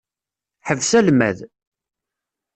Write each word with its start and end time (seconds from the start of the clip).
Ḥbes 0.67 0.91
almad! 0.99 1.37